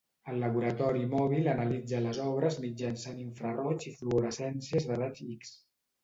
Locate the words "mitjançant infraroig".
2.63-3.85